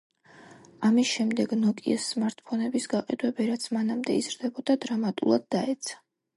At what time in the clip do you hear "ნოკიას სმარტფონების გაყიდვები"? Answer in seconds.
1.65-3.49